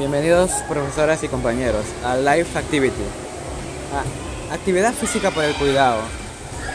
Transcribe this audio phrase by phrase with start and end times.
[0.00, 3.02] Bienvenidos profesoras y compañeros a Life Activity,
[4.50, 6.00] a actividad física para el cuidado.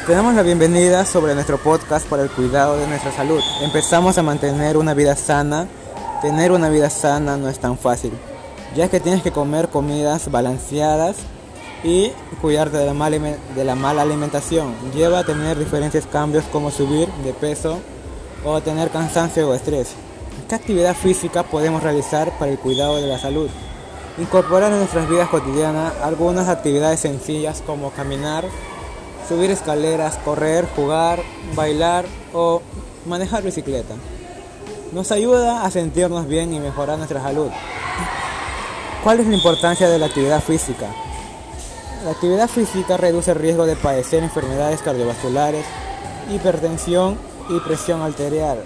[0.06, 3.42] Tenemos la bienvenida sobre nuestro podcast para el cuidado de nuestra salud.
[3.64, 5.68] Empezamos a mantener una vida sana.
[6.22, 8.12] Tener una vida sana no es tan fácil,
[8.76, 11.16] ya que tienes que comer comidas balanceadas
[11.84, 12.12] y
[12.44, 12.86] cuidarte de
[13.66, 14.76] la mala alimentación.
[14.94, 17.80] Lleva a tener diferentes cambios como subir de peso
[18.44, 19.96] o tener cansancio o estrés.
[20.48, 23.50] ¿Qué actividad física podemos realizar para el cuidado de la salud?
[24.20, 28.46] Incorporar en nuestras vidas cotidianas algunas actividades sencillas como caminar,
[29.28, 31.24] subir escaleras, correr, jugar,
[31.56, 32.62] bailar o
[33.08, 33.96] manejar bicicleta.
[34.92, 37.50] Nos ayuda a sentirnos bien y mejorar nuestra salud.
[39.04, 40.88] ¿Cuál es la importancia de la actividad física?
[42.04, 45.66] La actividad física reduce el riesgo de padecer enfermedades cardiovasculares,
[46.32, 47.18] hipertensión
[47.50, 48.64] y presión arterial,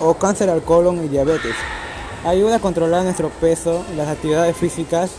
[0.00, 1.54] o cáncer al colon y diabetes.
[2.24, 5.10] Ayuda a controlar nuestro peso, las actividades físicas,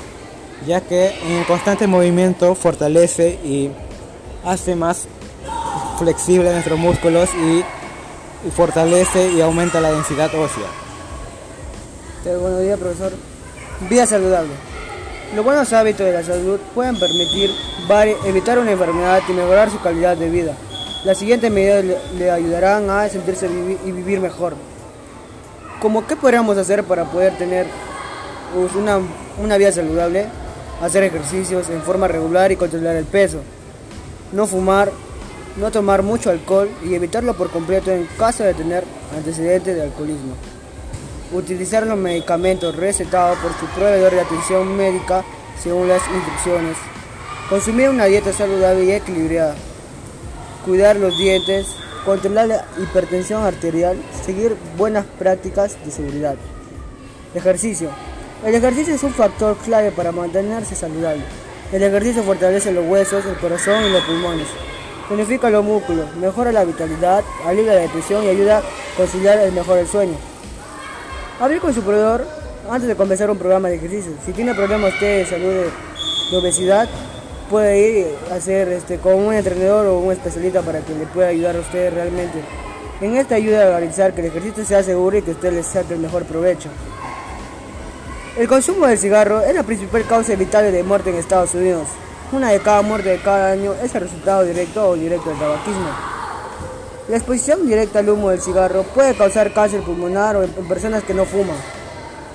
[0.68, 3.72] ya que en el constante movimiento fortalece y
[4.46, 5.08] hace más
[5.98, 7.64] flexible nuestros músculos y,
[8.52, 10.66] fortalece y aumenta la densidad ósea.
[12.24, 13.12] Buenos días, profesor.
[13.88, 14.50] Vida saludable.
[15.36, 17.52] Los buenos hábitos de la salud pueden permitir
[18.26, 20.56] evitar una enfermedad y mejorar su calidad de vida.
[21.04, 21.84] Las siguientes medidas
[22.18, 23.48] le ayudarán a sentirse
[23.86, 24.56] y vivir mejor.
[25.82, 27.66] ¿Cómo qué podríamos hacer para poder tener
[28.54, 29.00] pues, una,
[29.42, 30.28] una vida saludable?
[30.82, 33.40] Hacer ejercicios en forma regular y controlar el peso.
[34.32, 34.92] No fumar,
[35.58, 38.84] no tomar mucho alcohol y evitarlo por completo en caso de tener
[39.16, 40.36] antecedentes de alcoholismo
[41.34, 45.24] utilizar los medicamentos recetados por su proveedor de atención médica
[45.62, 46.76] según las instrucciones,
[47.50, 49.56] consumir una dieta saludable y equilibrada,
[50.66, 51.68] cuidar los dientes,
[52.06, 56.36] controlar la hipertensión arterial, seguir buenas prácticas de seguridad.
[57.34, 57.90] Ejercicio.
[58.46, 61.24] El ejercicio es un factor clave para mantenerse saludable.
[61.72, 64.48] El ejercicio fortalece los huesos, el corazón y los pulmones.
[65.08, 68.64] Tonifica los músculos, mejora la vitalidad, alivia la depresión y ayuda a
[68.98, 70.16] conciliar el mejor el sueño.
[71.40, 72.26] Hable con su proveedor
[72.70, 74.14] antes de comenzar un programa de ejercicio.
[74.26, 75.66] Si tiene problemas de salud
[76.30, 76.88] de, obesidad,
[77.52, 81.28] puede ir a hacer este, con un entrenador o un especialista para que le pueda
[81.28, 82.42] ayudar a usted realmente.
[83.02, 85.94] En esta ayuda a garantizar que el ejercicio sea seguro y que usted le saque
[85.94, 86.70] el mejor provecho.
[88.38, 91.90] El consumo del cigarro es la principal causa evitable de muerte en Estados Unidos.
[92.32, 95.90] Una de cada muerte de cada año es el resultado directo o indirecto del tabaquismo.
[97.10, 101.14] La exposición directa al humo del cigarro puede causar cáncer pulmonar o en personas que
[101.14, 101.58] no fuman.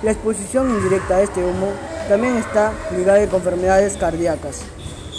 [0.03, 1.69] La exposición indirecta a este humo
[2.06, 4.75] también está ligada con enfermedades cardíacas.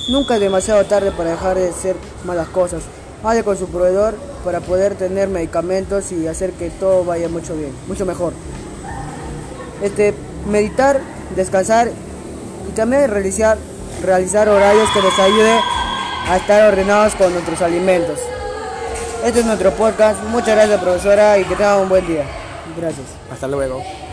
[0.07, 2.84] Nunca es demasiado tarde para dejar de hacer malas cosas.
[3.23, 7.73] Hable con su proveedor para poder tener medicamentos y hacer que todo vaya mucho bien,
[7.88, 8.31] mucho mejor.
[9.81, 10.13] Este,
[10.50, 11.01] meditar,
[11.35, 11.91] descansar
[12.69, 13.57] y también realizar,
[14.01, 15.59] realizar horarios que nos ayuden
[16.29, 18.19] a estar ordenados con nuestros alimentos.
[19.25, 20.23] Este es nuestro podcast.
[20.25, 22.23] Muchas gracias, profesora, y que tengan un buen día.
[22.78, 23.07] Gracias.
[23.29, 24.06] Hasta luego.